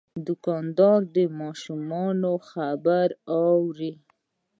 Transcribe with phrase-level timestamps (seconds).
[0.27, 3.93] دوکاندار د ماشومانو خبرې اوري.